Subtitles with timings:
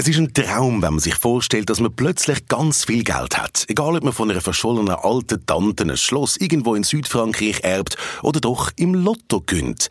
[0.00, 3.64] Es ist ein Traum, wenn man sich vorstellt, dass man plötzlich ganz viel Geld hat.
[3.66, 8.38] Egal, ob man von einer verschollenen alten Tante ein Schloss irgendwo in Südfrankreich erbt oder
[8.38, 9.90] doch im Lotto gönnt.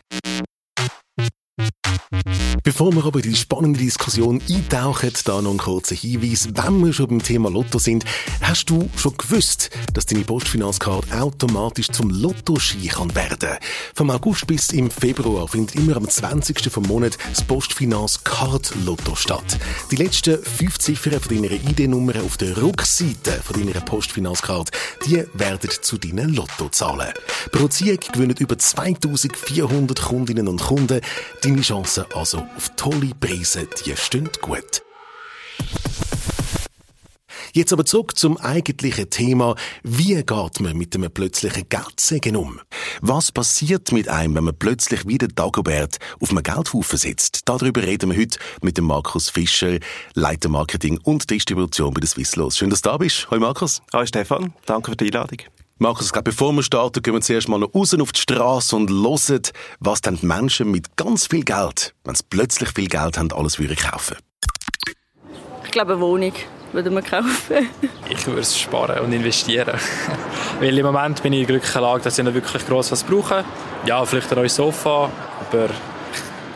[2.68, 6.50] Bevor wir aber in die spannende Diskussion eintauchen, da noch ein kurzer Hinweis.
[6.52, 8.04] Wenn wir schon beim Thema Lotto sind,
[8.42, 13.56] hast du schon gewusst, dass deine Postfinanzkarte automatisch zum Lottoschein kann werden
[13.94, 16.70] Vom August bis im Februar findet immer am 20.
[16.70, 19.58] vom Monat das Postfinanz Card Lotto statt.
[19.90, 24.72] Die letzten fünf Ziffern von deiner ID-Nummer auf der Rückseite von deiner Postfinanzkarte,
[25.06, 27.14] die werden zu deinen Lottozahlen.
[27.50, 31.00] Pro Ziehung gewinnen über 2400 Kundinnen und Kunden.
[31.40, 34.82] Deine Chancen also auf tolle Preise, die stehen gut.
[37.52, 39.54] Jetzt aber zurück zum eigentlichen Thema.
[39.84, 42.60] Wie geht man mit einem plötzlichen Geldsegen um?
[43.00, 47.48] Was passiert mit einem, wenn man plötzlich wieder Dagobert auf einem Geldhaufen sitzt?
[47.48, 49.78] Darüber reden wir heute mit dem Markus Fischer,
[50.14, 52.58] Leiter Marketing und Distribution bei der Swisslos.
[52.58, 53.28] Schön, dass du da bist.
[53.30, 53.80] Hallo Markus.
[53.92, 55.38] Hallo Stefan, danke für die Einladung.
[55.80, 58.90] Markus, glaube, bevor wir starten, gehen wir zuerst mal noch raus auf die Straße und
[58.90, 59.42] hören,
[59.78, 63.60] was dann die Menschen mit ganz viel Geld, wenn sie plötzlich viel Geld haben, alles
[63.60, 64.16] würden kaufen.
[65.64, 66.32] Ich glaube, eine Wohnung
[66.72, 67.68] würde man kaufen.
[68.10, 69.78] ich würde es sparen und investieren.
[70.60, 73.04] Weil im Moment bin ich in der glücklichen Lage, dass ich nicht wirklich gross was
[73.04, 73.44] brauche.
[73.86, 75.08] Ja, vielleicht ein neues Sofa,
[75.40, 75.68] aber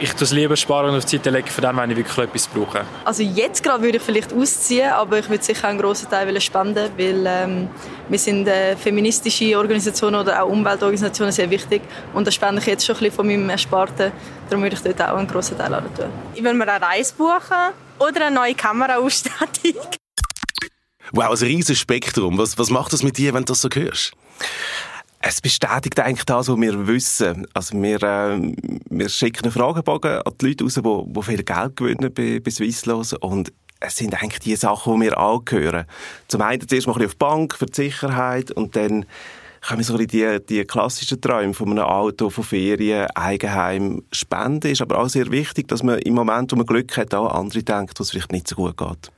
[0.03, 2.19] ich tue es lieber sparen und auf die Seite legen, für dann, wenn ich wirklich
[2.19, 2.85] etwas brauche.
[3.05, 6.91] Also jetzt gerade würde ich vielleicht ausziehen, aber ich würde sicher einen grossen Teil spenden,
[6.99, 7.69] weil ähm,
[8.09, 11.83] wir sind äh, feministische Organisationen oder auch Umweltorganisationen sehr wichtig
[12.15, 14.11] und da spende ich jetzt schon ein bisschen von meinem Ersparten.
[14.51, 16.07] Darum würde ich dort auch einen grossen Teil tun.
[16.35, 19.75] Ich will mir eine Reise buchen oder eine neue Kameraausstattung.
[21.13, 22.39] Wow, ein riesiges Spektrum.
[22.39, 24.15] Was, was macht das mit dir, wenn du das so hörst?
[25.25, 27.47] Es bestätigt eigentlich das, was wir wissen.
[27.55, 28.55] Also wir, äh,
[28.91, 32.51] wir schicken einen Fragebogen an die Leute raus, die, die viel Geld gewinnen bei, bei
[32.51, 35.87] Swisslos und es sind eigentlich die Sachen, die wir angehören.
[36.27, 39.07] Zum einen zuerst mal ein bisschen auf die Bank für die Sicherheit und dann
[39.67, 44.03] kommen so die, die klassischen Träume von einem Auto, von Ferien, Eigenheim.
[44.11, 47.31] Spenden ist aber auch sehr wichtig, dass man im Moment, wo man Glück hat, auch
[47.31, 49.13] an andere denkt, wo es vielleicht nicht so gut geht.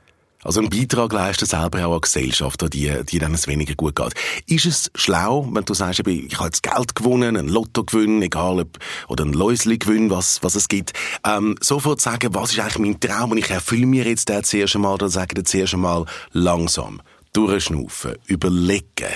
[0.45, 3.95] Also einen Beitrag leisten selber auch an Gesellschaft, an die, die dann es weniger gut
[3.95, 4.13] geht.
[4.45, 8.59] Ist es schlau, wenn du sagst, ich habe jetzt Geld gewonnen, ein Lotto gewinnen, egal
[8.59, 10.93] ob, oder ein Läusli gewinnen, was, was es gibt,
[11.25, 14.75] ähm, sofort sagen, was ist eigentlich mein Traum und ich erfülle mir jetzt den zuerst
[14.75, 17.01] einmal, oder sage den zuerst einmal langsam,
[17.33, 19.09] durchschnaufen, überlegen.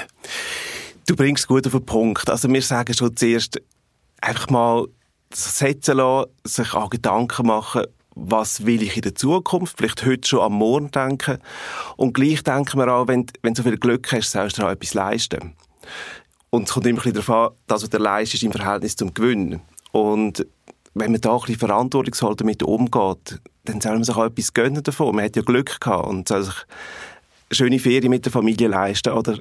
[1.06, 2.28] Du bringst gut auf den Punkt.
[2.28, 3.62] Also wir sagen schon zuerst,
[4.20, 4.88] einfach mal
[5.32, 7.84] setzen lassen, sich auch Gedanken machen,
[8.22, 11.38] was will ich in der Zukunft, vielleicht heute schon am Morgen denken.
[11.98, 14.72] Und gleich denken wir auch, wenn, wenn du so viel Glück hast, sollst du auch
[14.72, 15.56] etwas leisten.
[16.50, 19.62] Und es kommt immer ein bisschen darauf an, dass du leistest im Verhältnis zum Gewinn.
[19.92, 20.46] Und
[20.94, 24.84] wenn man da ein bisschen verantwortungsvoll damit umgeht, dann soll man sich auch etwas gönnen
[24.84, 25.16] davon.
[25.16, 26.66] Man hat ja Glück gehabt und soll sich
[27.52, 29.38] schöne Ferien mit der Familie leisten oder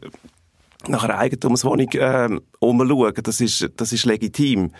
[0.86, 2.28] nach einer Eigentumswohnung äh,
[2.60, 3.14] umschauen.
[3.22, 4.72] Das ist, das ist legitim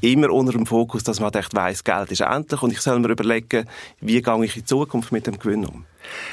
[0.00, 3.08] immer unter dem Fokus, dass man echt weiss, Geld ist endlich und ich soll mir
[3.08, 3.66] überlegen,
[4.00, 5.84] wie gehe ich in Zukunft mit dem Gewinn um.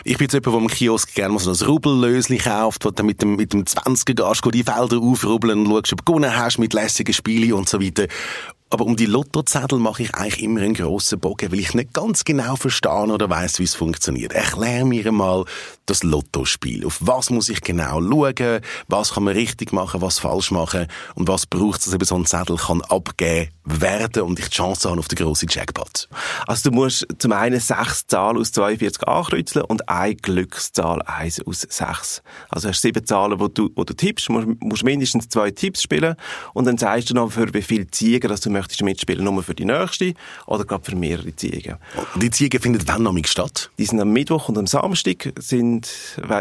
[0.03, 3.21] Ich bin jemand, der im Kiosk gerne mal so ein Rubellösli kauft, wo du mit
[3.21, 6.73] dem, mit dem 20er gehst, die Felder aufrubbeln und schaust, ob du gewonnen hast mit
[6.73, 8.07] lässigen Spielen und so weiter.
[8.73, 12.23] Aber um die Lottozettel mache ich eigentlich immer einen grossen Bogen, weil ich nicht ganz
[12.23, 14.31] genau verstehe oder weiß, wie es funktioniert.
[14.31, 15.43] Erklär mir mal
[15.87, 16.85] das Lottospiel.
[16.85, 18.61] Auf was muss ich genau schauen?
[18.87, 20.87] Was kann man richtig machen, was falsch machen?
[21.15, 24.55] Und was braucht es, dass eben so ein Zettel kann abgeben werden und ich die
[24.55, 26.07] Chance habe auf den grossen Jackpot?
[26.47, 31.67] Also du musst zum einen sechs Zahlen aus 42 ankreuzeln und eine Glückszahl, eins aus
[31.67, 32.21] sechs.
[32.47, 36.15] Also hast sieben Zahlen, wo du, wo du tippst, musst, musst mindestens zwei Tipps spielen
[36.53, 39.55] und dann sagst du noch, für wie viele Ziege, dass du möchtest mitspielen, nur für
[39.55, 40.13] die nächste
[40.47, 41.77] oder gerade für mehrere Ziege.
[42.13, 43.71] Und die Ziege findet wann noch statt?
[43.77, 45.89] Die sind am Mittwoch und am Samstag sind,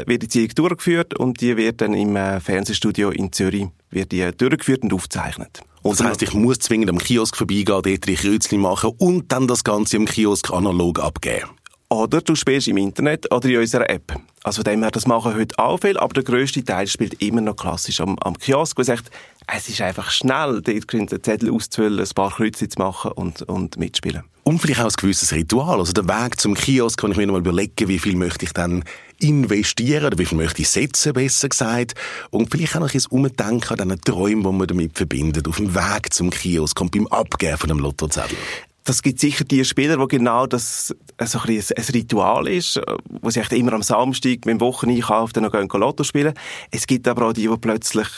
[0.06, 4.30] wird die Ziege durchgeführt und die wird dann im äh, Fernsehstudio in Zürich wird die
[4.36, 5.62] durchgeführt und aufgezeichnet.
[5.82, 9.48] Und das heisst, ich muss zwingend am Kiosk vorbeigehen, dort die Kreuzchen machen und dann
[9.48, 11.59] das Ganze im Kiosk analog abgeben.
[11.92, 14.14] Oder du spielst im Internet oder in unserer App.
[14.44, 17.40] Also von dem her, das machen heute auch viel, aber der grösste Teil spielt immer
[17.40, 19.10] noch klassisch am, am Kiosk, wo sagt,
[19.52, 23.76] es ist einfach schnell, dort den Zettel auszufüllen, ein paar Kreuze zu machen und, und
[23.76, 24.22] mitspielen.
[24.44, 25.80] Und vielleicht auch ein gewisses Ritual.
[25.80, 28.52] Also der Weg zum Kiosk kann ich mir noch mal überlegen, wie viel möchte ich
[28.52, 28.84] dann
[29.18, 31.94] investieren oder wie viel möchte ich setzen, besser gesagt.
[32.30, 35.74] Und vielleicht auch noch ein Umdenken an diesen Träumen, die man damit verbindet, auf dem
[35.74, 38.38] Weg zum Kiosk und beim Abgeben von einem Lottozettel
[38.84, 42.80] das gibt sicher die Spieler, wo genau das so ein, ein, ein Ritual ist,
[43.20, 46.34] wo sie echt immer am Samstag mit dem Wocheneinkauf dann noch Lotto spielen.
[46.70, 48.08] Es gibt aber auch die, die plötzlich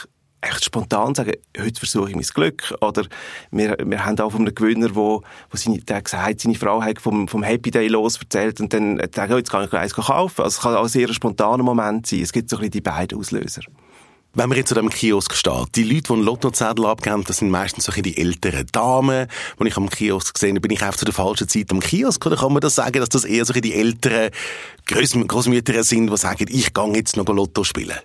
[0.42, 2.74] echt spontan sagen, heute versuche ich mein Glück.
[2.80, 3.06] Oder
[3.50, 7.00] wir, wir haben auch von einem Gewinner, wo, wo seine, der gesagt seine Frau hat
[7.00, 9.94] vom, vom Happy Day los erzählt und dann hat er gesagt, jetzt kann ich eins
[9.94, 10.42] kaufen.
[10.42, 12.20] Also es kann auch ein sehr spontaner Moment sein.
[12.20, 13.62] Es gibt so ein bisschen die beiden Auslöser.
[14.34, 17.50] Wenn man jetzt an dem Kiosk steht, die Leute, die einen Lottozettel abgeben, das sind
[17.50, 19.26] meistens so die älteren Damen.
[19.58, 22.24] Wenn ich am Kiosk gesehen bin ich einfach zu der falschen Zeit am Kiosk.
[22.24, 24.30] Oder kann man das sagen, dass das eher so die älteren
[24.86, 27.98] Großmütter sind, die sagen, ich gehe jetzt noch Lotto spielen?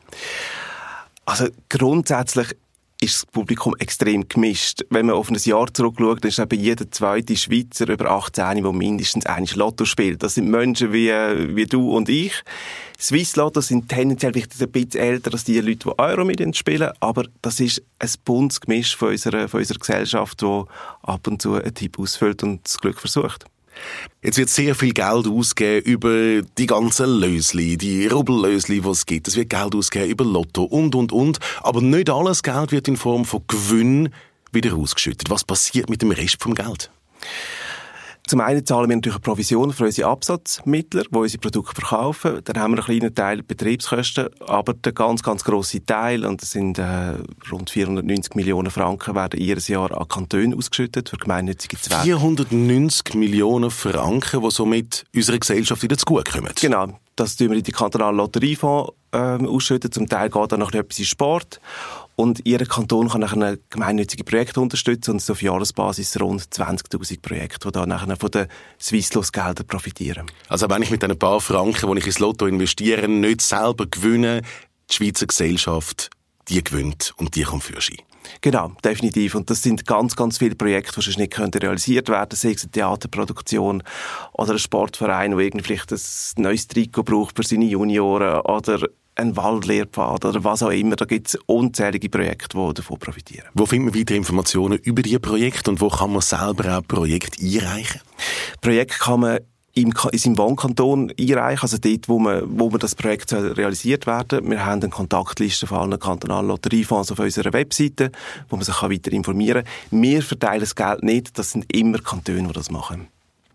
[1.26, 2.56] Also grundsätzlich
[3.02, 4.84] ist das Publikum extrem gemischt.
[4.90, 8.74] Wenn man auf ein Jahr zurückschaut, dann ist eben jeder zweite Schweizer über 18, der
[8.74, 10.24] mindestens ein Lotto spielt.
[10.24, 12.44] Das sind Menschen wie, wie du und ich.
[13.00, 17.26] Swiss Lotto sind tendenziell vielleicht ein bisschen älter als die Leute, die Euro spielen, aber
[17.44, 20.64] das ist ein buntes Gemisch von unserer, von unserer Gesellschaft, die
[21.04, 23.46] ab und zu einen Tipp ausfüllt und das Glück versucht.
[24.24, 29.28] Jetzt wird sehr viel Geld ausgegeben über die ganzen Lösli, die Rubbellösli, die es gibt.
[29.28, 31.40] Es wird Geld ausgegeben über Lotto und, und, und.
[31.62, 34.10] Aber nicht alles Geld wird in Form von Gewinn
[34.52, 35.30] wieder ausgeschüttet.
[35.30, 36.90] Was passiert mit dem Rest vom Geld?
[38.28, 42.42] Zum einen zahlen wir natürlich eine Provision für unsere Absatzmittler, die unsere Produkte verkaufen.
[42.44, 46.52] Dann haben wir einen kleinen Teil Betriebskosten, aber der ganz, ganz grosse Teil, und das
[46.52, 47.14] sind äh,
[47.52, 52.04] rund 490 Millionen Franken, werden jedes Jahr an Kantone ausgeschüttet für gemeinnützige Zwecke.
[52.04, 56.52] 490 Millionen Franken, die somit unserer Gesellschaft wieder zugutekommen?
[56.60, 57.00] Genau.
[57.16, 59.92] Das tun wir in die kantonalen Lotteriefonds äh, ausschütten.
[59.92, 61.60] Zum Teil geht dann noch etwas in Sport.
[62.20, 67.68] Und Ihr Kanton kann nachher gemeinnützige Projekte unterstützen und es auf Jahresbasis rund 20.000 Projekte,
[67.68, 68.48] die dann nachher von den
[68.82, 70.26] Swisslos-Geldern profitieren.
[70.50, 74.42] Also wenn ich mit den paar Franken, die ich ins Lotto investiere, nicht selber gewinne,
[74.90, 76.10] die Schweizer Gesellschaft,
[76.50, 78.00] die gewinnt und die kommt für sie.
[78.42, 79.36] Genau, definitiv.
[79.36, 82.72] Und das sind ganz, ganz viele Projekte, die sonst nicht realisiert werden sei es eine
[82.72, 83.84] Theaterproduktion
[84.34, 88.88] oder ein Sportverein, der irgendwie vielleicht ein neues Trikot braucht für seine Junioren oder
[89.18, 90.96] ein Waldlehrpfad oder was auch immer.
[90.96, 93.48] Da gibt es unzählige Projekte, die davon profitieren.
[93.54, 97.44] Wo findet man weitere Informationen über diese Projekte und wo kann man selber auch Projekte
[97.44, 98.02] einreichen?
[98.62, 99.40] Projekte kann man
[99.78, 104.66] in seinem Wohnkanton einreichen, also dort, wo man, wo man das Projekt realisiert werden Wir
[104.66, 108.12] haben eine Kontaktliste von allen kantonalen Lotteriefonds auf unserer Webseite,
[108.50, 110.02] wo man sich weiter informieren kann.
[110.02, 113.08] Wir verteilen das Geld nicht, das sind immer Kantone, die das machen.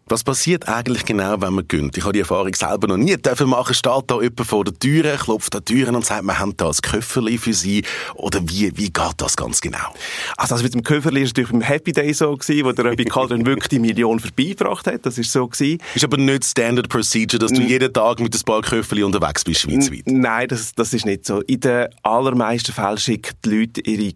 [0.06, 1.96] Was passiert eigentlich genau, wenn man gönnt?
[1.96, 3.72] Ich habe die Erfahrung selber noch nie dürfen machen.
[3.72, 6.68] Steht da jemand vor der Tür, klopft an die Türen und sagt, wir haben da
[6.68, 7.84] ein Köfferli für Sie.
[8.14, 9.94] Oder wie, wie geht das ganz genau?
[10.36, 13.04] Also, das mit dem Köfferli ist natürlich beim Happy Day so gewesen, wo der Rabbi
[13.04, 15.06] Kaldern wirklich die Million vorbeigebracht hat.
[15.06, 15.78] Das ist so gewesen.
[15.94, 19.60] Ist aber nicht Standard Procedure, dass du jeden Tag mit ein paar Köfferli unterwegs bist,
[19.60, 20.02] schweizweit.
[20.06, 21.40] Nein, das, das ist nicht so.
[21.42, 24.12] In den allermeisten Fällen schicken die Leute ihre,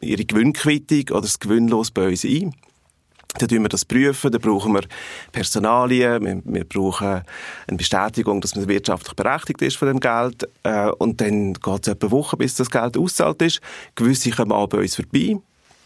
[0.00, 2.54] ihre Gewinnquittung oder das Gewinnlos bei uns ein.
[3.38, 4.82] Dann prüfen wir das prüfen, dann brauchen wir
[5.32, 7.22] Personalien, wir, wir, brauchen
[7.66, 11.88] eine Bestätigung, dass man wirtschaftlich berechtigt ist von dem Geld äh, und dann geht es
[11.88, 13.60] etwa eine Woche, bis das Geld auszahlt ist.
[13.94, 15.38] Gewisse kommen auch bei uns vorbei.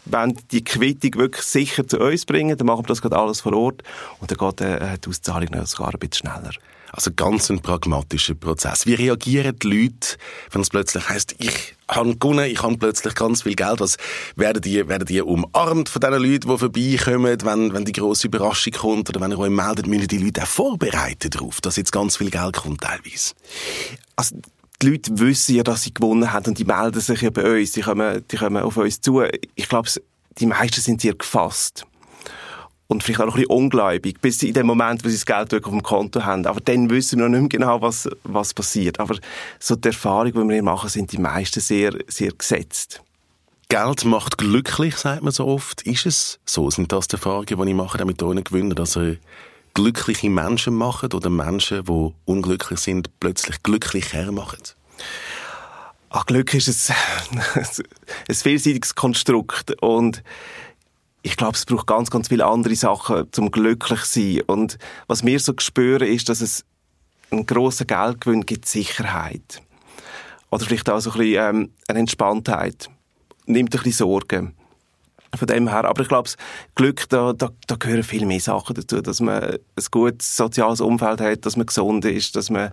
[0.05, 3.53] Wenn die Quittung wirklich sicher zu uns bringen, dann machen wir das gerade alles vor
[3.53, 3.83] Ort
[4.19, 6.51] und dann geht äh, die Auszahlung noch sogar ein bisschen schneller.
[6.95, 8.85] Also ganz ein pragmatischer Prozess.
[8.85, 10.17] Wie reagieren die Leute,
[10.51, 13.81] wenn es plötzlich heisst, ich habe gewonnen, ich habe plötzlich ganz viel Geld.
[13.81, 13.97] Was
[14.37, 18.71] werden die, werden die umarmt von diesen Leuten, die vorbeikommen, wenn, wenn die grosse Überraschung
[18.71, 22.15] kommt oder wenn ihr euch meldet, müssen die Leute auch vorbereiten darauf, dass jetzt ganz
[22.15, 23.33] viel Geld kommt teilweise?
[24.15, 24.37] Also
[24.85, 27.71] die Leute wissen ja, dass sie gewonnen haben und die melden sich ja bei uns,
[27.71, 29.23] die kommen, die kommen auf uns zu.
[29.55, 29.89] Ich glaube,
[30.39, 31.85] die meisten sind sehr gefasst
[32.87, 35.71] und vielleicht auch ein bisschen ungläubig, bis in dem Moment, wo sie das Geld auf
[35.71, 36.45] dem Konto haben.
[36.45, 38.99] Aber dann wissen wir noch nicht mehr genau, was, was passiert.
[38.99, 39.15] Aber
[39.59, 43.01] so die Erfahrung, die wir hier machen, sind die meisten sehr, sehr gesetzt.
[43.69, 45.81] Geld macht glücklich, sagt man so oft.
[45.81, 46.69] Ist es so?
[46.69, 49.17] Sind das die Erfahrungen, die ich mache, mit euren Gewinnen, dass ihr
[49.75, 54.63] glückliche Menschen machen oder Menschen, die unglücklich sind, plötzlich glücklich hermachen?
[56.09, 57.41] Ach, Glück ist ein,
[58.27, 60.23] ein vielseitiges Konstrukt und
[61.21, 64.41] ich glaube, es braucht ganz, ganz viele andere Sachen zum glücklich sein.
[64.45, 64.77] Und
[65.07, 66.63] was wir so spüren, ist, dass es
[67.31, 69.61] einen grossen Geldgewinn gibt Sicherheit.
[70.51, 72.89] Oder vielleicht auch so ein bisschen ähm, eine Entspanntheit.
[73.47, 74.53] Nimmt ein bisschen Sorgen.
[75.37, 75.85] Von dem her.
[75.85, 76.29] Aber ich glaube,
[76.75, 79.01] Glück, da, da, da gehören viel mehr Sachen dazu.
[79.01, 79.59] Dass man ein
[79.91, 82.71] gutes soziales Umfeld hat, dass man gesund ist, dass man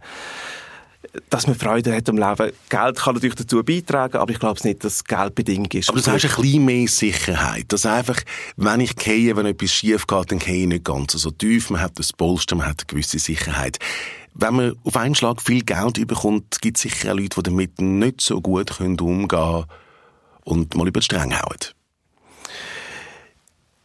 [1.31, 2.53] dass man Freude hat am Leben.
[2.69, 5.89] Geld kann natürlich dazu beitragen, aber ich glaube nicht, dass Geld bedingt ist.
[5.89, 7.67] Aber du sagst ein bisschen mehr Sicherheit.
[7.69, 8.21] Dass einfach,
[8.57, 11.71] wenn ich gehe, wenn etwas schief geht, dann gehe ich nicht ganz so tief.
[11.71, 13.79] Man hat das Polster, man hat eine gewisse Sicherheit.
[14.35, 17.81] Wenn man auf einen Schlag viel Geld bekommt, gibt es sicher auch Leute, die damit
[17.81, 19.67] nicht so gut umgehen können
[20.45, 21.59] und mal über die Stränge hauen.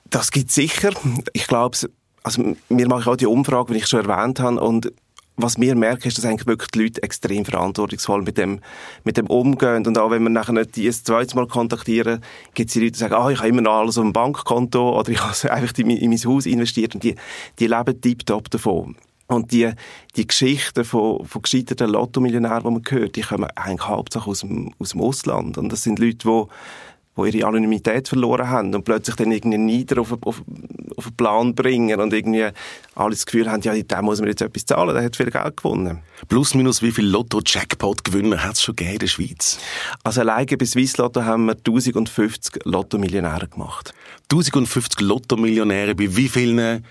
[0.10, 0.92] Das gibt sicher.
[1.34, 1.78] Ich glaube,
[2.24, 4.92] also, mir mache ich auch die Umfrage, wie ich schon erwähnt habe, und
[5.38, 8.60] was wir merken, ist, dass eigentlich wirklich die Leute extrem verantwortungsvoll mit dem,
[9.04, 9.86] mit dem umgehen.
[9.86, 12.22] Und auch wenn wir nachher nicht die ein zweites Mal kontaktieren,
[12.56, 15.00] gibt es die Leute, die sagen, ah, ich habe immer noch alles auf dem Bankkonto
[15.00, 16.96] oder ich habe einfach in, in mein Haus investiert.
[16.96, 17.16] Und die,
[17.60, 18.96] die leben tiptop davon.
[19.28, 19.72] Und die,
[20.16, 24.74] die Geschichten von, von gescheiterten Lotto-Millionären, die man hört, die kommen eigentlich hauptsächlich aus dem,
[24.80, 25.58] aus dem Ausland.
[25.58, 26.46] Und das sind Leute, die
[27.18, 30.44] die ihre Anonymität verloren haben und plötzlich dann irgendwie nieder auf, auf,
[30.96, 32.48] auf einen Plan bringen und irgendwie
[32.96, 35.58] alle das Gefühl haben, ja, dem muss man jetzt etwas zahlen, der hat viel Geld
[35.58, 36.00] gewonnen.
[36.28, 39.60] Plus minus wie viele Lotto-Jackpot-Gewinner hat es schon gegeben in der Schweiz?
[40.04, 43.94] Also alleine bei Swiss Lotto haben wir 1050 Lotto-Millionäre gemacht.
[44.32, 46.84] 1050 Lotto-Millionäre, bei wie vielen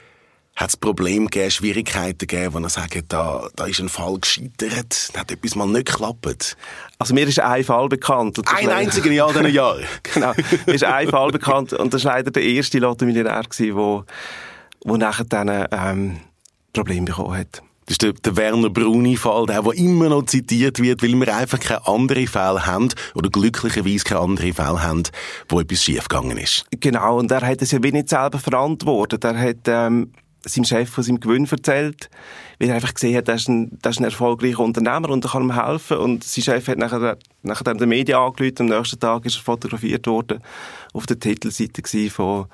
[0.57, 5.11] hat es Probleme gegeben, Schwierigkeiten gegeben, wo er sagt, da, da ist ein Fall gescheitert,
[5.13, 6.57] da hat etwas mal nicht geklappt?
[6.99, 8.41] Also mir ist ein Fall bekannt.
[8.49, 9.85] Ein einziger in all diesen Jahren?
[10.03, 10.33] genau,
[10.67, 14.05] mir ist ein Fall bekannt und das war leider der erste Lotto-Millionär, der wo,
[14.85, 16.21] wo nachher dann ähm,
[16.73, 17.63] Probleme bekommen hat.
[17.85, 21.61] Das ist der, der Werner Bruni-Fall, der, der immer noch zitiert wird, weil wir einfach
[21.61, 25.05] keine anderen Fälle haben, oder glücklicherweise keine anderen Fälle haben,
[25.49, 26.65] wo etwas schiefgegangen ist.
[26.81, 29.23] Genau, und er hat es ja wie nicht selber verantwortet.
[29.23, 30.11] Er hat, ähm,
[30.49, 32.09] seinem Chef von seinem Gewinn erzählt,
[32.59, 35.31] weil er einfach gesehen hat, er ist ein, er ist ein erfolgreicher Unternehmer und er
[35.31, 35.99] kann ihm helfen.
[35.99, 40.07] Und sein Chef hat nachher, nachher den Medien angerufen, am nächsten Tag ist er fotografiert
[40.07, 40.41] worden,
[40.93, 42.47] auf der Titelseite von,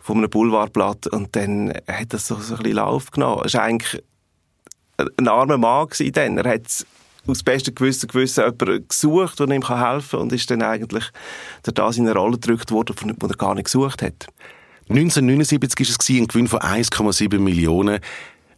[0.00, 3.42] von einem Boulevardblatt und dann hat er so, so ein bisschen Lauf genommen.
[3.44, 4.02] Er war eigentlich
[5.16, 6.38] ein armer Mann dann.
[6.38, 6.86] Er hat
[7.26, 11.04] aus bestem Gewissen gewissen jemanden gesucht, der ihm helfen kann und ist dann eigentlich
[11.62, 14.26] da in eine Rolle gedrückt worden, die er gar nicht gesucht hat.
[14.90, 18.00] 1979 war es ein Gewinn von 1,7 Millionen.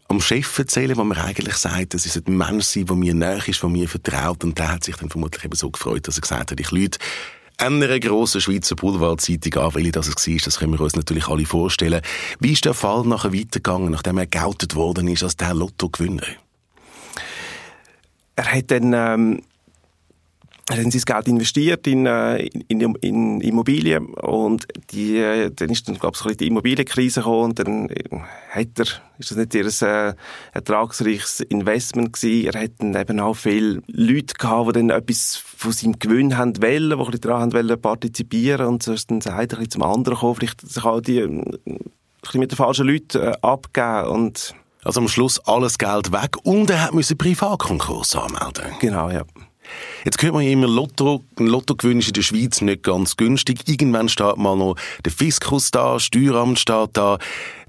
[0.09, 3.47] Am Chef erzählen, wo man eigentlich sagt, das ist ein Mensch sein, der mir näher
[3.47, 4.43] ist, der mir vertraut.
[4.43, 6.99] Und der hat sich dann vermutlich eben so gefreut, dass er gesagt hat, ich lüte
[7.59, 12.01] einer grossen Schweizer Boulevardzeitung an, welche das war, das können wir uns natürlich alle vorstellen.
[12.41, 16.25] Wie ist der Fall nachher weitergegangen, nachdem er geoutet worden ist als der Lotto-Gewinner?
[18.37, 19.43] Er hat dann ähm,
[20.69, 25.89] er hat sein Geld investiert in, äh, in, in Immobilien und die, äh, dann ist
[25.89, 28.87] dann, glaube ich, die Immobilienkrise gekommen und dann äh, hat er,
[29.19, 30.15] ist das nicht ihr äh,
[30.53, 32.47] ertragsreiches Investment gewesen.
[32.47, 36.63] Er hat dann eben auch viele Leute gehabt, die dann etwas von seinem Gewinn haben
[36.63, 40.15] wollen, die ein bisschen daran wollen partizipieren und so ist dann ein bisschen zum anderen
[40.15, 41.59] gekommen, vielleicht sich auch die ein
[42.23, 44.55] bisschen mit den falschen Leuten äh, abgeben und
[44.85, 48.65] also am Schluss alles Geld weg und er hat müssen Privatkonkurs anmelden.
[48.81, 49.23] Genau, ja.
[50.05, 53.69] Jetzt hört man ja immer, Lotto, ein Lottogewinn ist in der Schweiz nicht ganz günstig.
[53.69, 57.19] Irgendwann steht mal noch der Fiskus da, Steueramt steht da.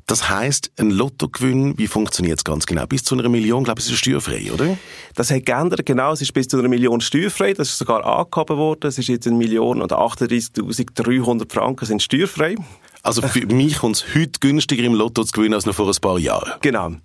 [0.05, 2.85] Das heisst, ein Lottogewinn, wie funktioniert es ganz genau?
[2.85, 4.77] Bis zu einer Million, glaube ich, ist es steuerfrei, oder?
[5.15, 6.11] Das hat geändert, genau.
[6.11, 7.53] Es ist bis zu einer Million steuerfrei.
[7.53, 8.87] Das ist sogar angehoben worden.
[8.87, 12.55] Es ist jetzt eine Million und 38.300 Franken sind steuerfrei.
[13.01, 16.01] Also für mich kommt es heute günstiger im Lotto zu gewinnen als noch vor ein
[16.01, 16.53] paar Jahren.
[16.61, 16.95] Genau.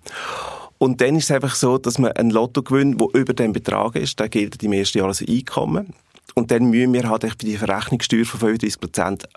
[0.79, 4.17] Und dann ist es einfach so, dass man einen Lottogewinn, der über dem Betrag ist,
[4.19, 5.93] der gilt im ersten Jahr als Einkommen.
[6.35, 9.29] Und dann müssen wir halt die Verrechnungssteuer von 35 Prozent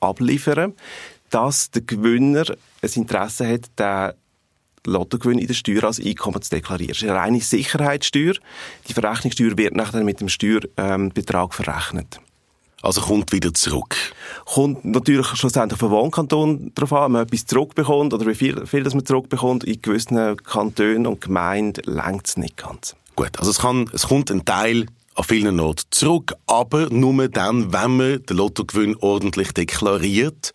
[0.00, 0.72] abliefern,
[1.30, 2.44] dass der Gewinner
[2.82, 4.12] ein Interesse hat, den
[4.86, 6.92] Lottogewinn in der Steuer als Einkommen zu deklarieren.
[6.92, 8.34] Das ist eine reine Sicherheitssteuer.
[8.88, 12.20] Die Verrechnungssteuer wird nachher mit dem Steuerbetrag verrechnet.
[12.80, 13.96] Also kommt wieder zurück.
[14.46, 18.64] Kommt natürlich schlussendlich auf den Wohnkanton darauf an, ob man etwas zurückbekommt oder wie viel,
[18.64, 19.64] viel das man zurückbekommt.
[19.64, 22.94] In gewissen Kantonen und Gemeinden längt es nicht ganz.
[23.16, 24.86] Gut, also es, kann, es kommt ein Teil
[25.16, 30.52] an vielen Orten zurück, aber nur dann, wenn man den Lottogewinn ordentlich deklariert.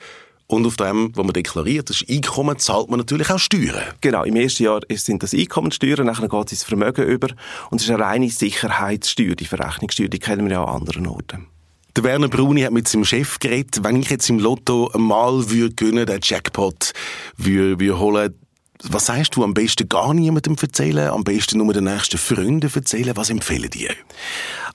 [0.48, 3.83] Und auf dem, was man deklariert, das Einkommen, zahlt man natürlich auch Steuern.
[4.01, 7.27] Genau, im ersten Jahr sind das Einkommenssteuern, nachher geht es ins Vermögen über.
[7.69, 11.48] Und es ist eine reine Sicherheitssteuer, die Verrechnungssteuer, die kennen wir ja an anderen Orten.
[11.95, 16.05] Der Werner Bruni hat mit seinem Chef geredet, wenn ich jetzt im Lotto mal gewinnen,
[16.05, 16.93] den Jackpot
[17.38, 18.36] würde, würde holen,
[18.83, 23.15] was sagst du, am besten gar niemandem erzählen, am besten nur den nächsten Freunden erzählen,
[23.15, 23.89] was empfehlen die?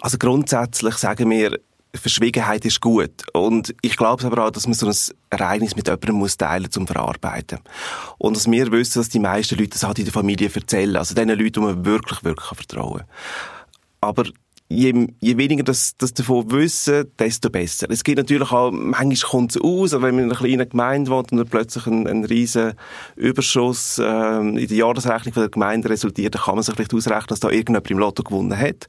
[0.00, 1.58] Also grundsätzlich sagen wir,
[1.94, 3.24] Verschwiegenheit ist gut.
[3.32, 4.94] Und ich glaube aber auch, dass man so ein
[5.30, 7.60] Ereignis mit jemandem muss teilen zum Verarbeiten.
[8.18, 10.96] Und dass wir wissen, dass die meisten Leute das halt in der Familie erzählen.
[10.96, 13.06] Also den Leuten, die man wirklich, wirklich vertrauen kann.
[14.02, 14.24] Aber
[14.68, 17.86] je, je weniger das, das davon wissen, desto besser.
[17.90, 21.10] Es geht natürlich auch, manchmal kommt es aus, aber wenn man in einer kleinen Gemeinde
[21.10, 22.74] wohnt und plötzlich ein, ein riesen
[23.14, 27.26] Überschuss äh, in der Jahresrechnung von der Gemeinde resultiert, dann kann man sich vielleicht ausrechnen,
[27.28, 28.88] dass da irgendjemand im Lotto gewonnen hat.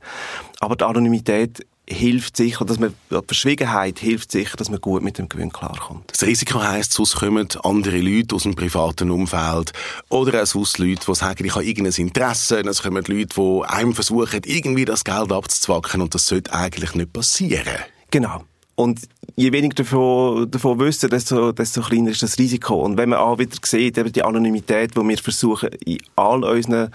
[0.60, 5.18] Aber die Anonymität hilft sicher, dass man, die Verschwiegenheit hilft sicher, dass man gut mit
[5.18, 6.12] dem Gewinn klarkommt.
[6.12, 9.72] Das Risiko heisst, sonst kommen andere Leute aus dem privaten Umfeld
[10.10, 12.60] oder auch sonst Leute, die sagen, ich habe irgendein Interesse.
[12.60, 17.14] Es kommen Leute, die einem versuchen, irgendwie das Geld abzuzwacken und das sollte eigentlich nicht
[17.14, 17.78] passieren.
[18.12, 18.44] Genau.
[18.80, 22.76] Und je weniger davon, davon wissen, desto, desto kleiner ist das Risiko.
[22.76, 26.92] Und wenn man auch wieder sieht, eben die Anonymität, die wir versuchen, in all unseren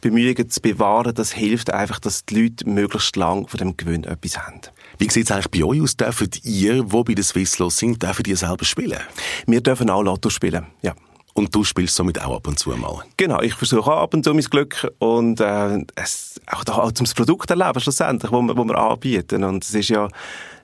[0.00, 4.38] Bemühungen zu bewahren, das hilft einfach, dass die Leute möglichst lang von dem Gewinn etwas
[4.38, 4.62] haben.
[4.96, 5.94] Wie sieht es eigentlich bei euch aus?
[5.98, 8.98] Dürfen ihr, die bei den Swisslos sind, dürfen ihr selber spielen?
[9.46, 10.94] Wir dürfen auch Lotto spielen, ja.
[11.34, 13.04] Und du spielst somit auch ab und zu mal?
[13.18, 16.92] Genau, ich versuche auch ab und zu mein Glück und äh, es, auch, da, auch
[16.92, 19.44] zum Produkt erleben schlussendlich, wo wir, wo wir anbieten.
[19.44, 20.08] Und es ist ja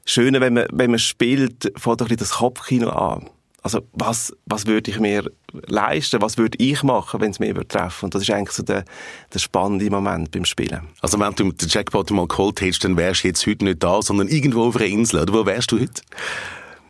[0.04, 3.30] schön, wenn man, wenn man spielt, fängt ein bisschen das Kopfkino an.
[3.62, 8.06] Also was, was würde ich mir leisten, was würde ich machen, wenn es mich übertreffen
[8.06, 8.84] Und das ist eigentlich so der,
[9.32, 10.88] der spannende Moment beim Spielen.
[11.00, 14.02] Also wenn du den Jackpot mal geholt hättest, dann wärst du jetzt heute nicht da,
[14.02, 15.20] sondern irgendwo auf einer Insel.
[15.22, 16.02] Oder wo wärst du heute?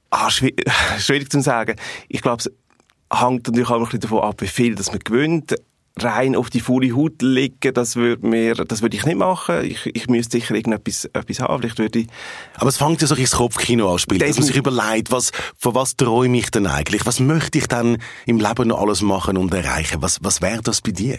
[0.09, 0.64] Ah, schwierig,
[0.99, 1.76] schwierig zu sagen.
[2.09, 2.42] Ich glaube,
[3.12, 5.54] hängt natürlich auch ein bisschen davon ab, wie viel das man gewinnt.
[5.99, 9.63] Rein auf die faule Haut liegen, das würde mir, das würde ich nicht machen.
[9.65, 11.61] Ich, ich müsste sicher irgendetwas etwas haben.
[11.61, 12.07] Vielleicht würde ich
[12.55, 15.75] Aber es fängt ja so ins Kopfkino an spielen, dass man sich überlegt, was, von
[15.75, 17.05] was träume ich denn eigentlich?
[17.05, 20.01] Was möchte ich dann im Leben noch alles machen und erreichen?
[20.01, 21.19] Was, was wäre das bei dir?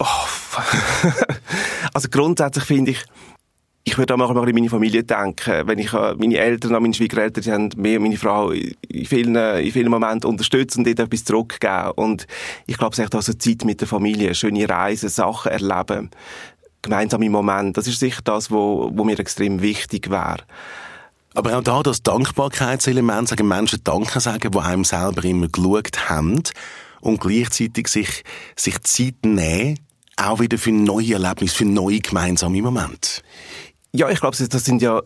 [0.00, 0.04] Oh.
[1.94, 3.04] also grundsätzlich finde ich,
[3.90, 5.66] ich würde auch mal an meine Familie denken.
[5.66, 9.04] Wenn ich an meine Eltern, an meine Schwiegereltern, die haben mir und meine Frau in
[9.04, 11.90] vielen, in vielen Momenten unterstützt und dort etwas zurückgegeben.
[11.96, 12.28] Und
[12.66, 16.10] ich glaube, es ist auch so Zeit mit der Familie, schöne Reisen, Sachen erleben,
[16.82, 17.72] gemeinsame Momente.
[17.72, 20.44] Das ist sicher das, wo, wo mir extrem wichtig wäre.
[21.34, 26.42] Aber auch da das Dankbarkeitselement, sagen Menschen Danke sagen, die einem selber immer geschaut haben
[27.00, 28.22] und gleichzeitig sich,
[28.54, 29.80] sich Zeit nehmen,
[30.16, 33.22] auch wieder für neue Erlebnisse, für neue gemeinsame Momente.
[33.92, 35.02] Ja, ich glaube, das sind ja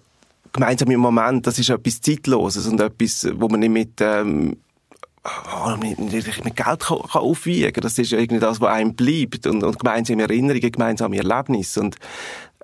[0.53, 4.57] gemeinsame Momente, das ist etwas Zeitloses und etwas, wo man nicht mit, ähm,
[5.25, 7.83] oh, mit, mit Geld kann, kann aufwiegen kann.
[7.83, 11.97] Das ist ja irgendwie das, was einem bleibt und, und gemeinsame Erinnerungen, gemeinsame Erlebnisse und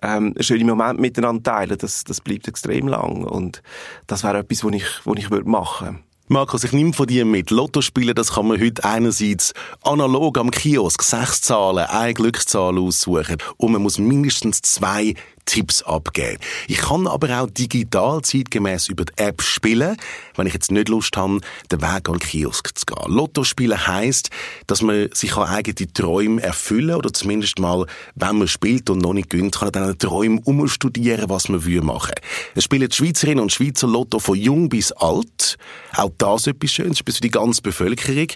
[0.02, 3.62] ähm, schöne Momente miteinander teilen, das, das bleibt extrem lang und
[4.06, 6.00] das wäre etwas, was ich, was ich würde machen würde.
[6.32, 7.50] Markus, ich nehme von dir mit.
[7.50, 13.38] Lotto spielen, das kann man heute einerseits analog am Kiosk sechs Zahlen, eine Glückszahl aussuchen
[13.56, 16.38] und man muss mindestens zwei Tipps abgeben.
[16.68, 19.96] Ich kann aber auch digital zeitgemäß über die App spielen,
[20.36, 23.12] wenn ich jetzt nicht Lust habe, den Weg an den Kiosk zu gehen.
[23.12, 24.30] Lotto spielen heisst,
[24.66, 29.30] dass man sich eigene Träume erfüllen oder zumindest mal, wenn man spielt und noch nicht
[29.30, 32.14] gönnt, kann man dann Träume umstudieren, was man will machen.
[32.54, 35.56] Es spielen die Schweizerinnen und Schweizer Lotto von jung bis alt.
[35.96, 38.28] Auch das etwas Schönes, etwas für die ganze Bevölkerung.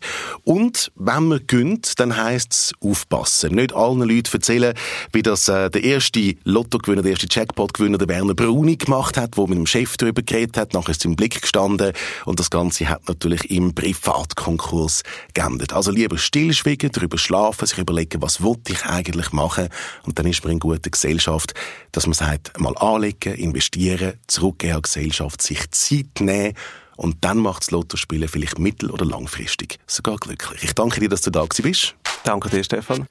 [0.43, 3.55] Und wenn man gönnt, dann heisst es aufpassen.
[3.55, 4.75] Nicht allen Leuten erzählen,
[5.13, 9.47] wie das äh, der erste Lottogewinner der erste Jackpot-Gewinner, der Werner Bruni, gemacht hat, der
[9.47, 10.75] mit dem Chef darüber geredet hat.
[10.75, 11.93] Nachher ist es im Blick gestanden.
[12.25, 15.03] Und das Ganze hat natürlich im Privatkonkurs
[15.35, 15.73] geendet.
[15.73, 19.69] Also lieber stillschweigen, darüber schlafen, sich überlegen, was wollte ich eigentlich machen.
[20.05, 21.55] Und dann ist man in guter Gesellschaft,
[21.93, 26.55] dass man sagt, mal anlegen, investieren, zurückgehen an die Gesellschaft, sich Zeit nehmen
[26.97, 30.63] und dann macht das Lottospielen vielleicht mittel- oder langfristig sogar glücklich.
[30.63, 31.95] Ich danke dir, dass du da bist.
[32.25, 33.07] Danke dir, Stefan.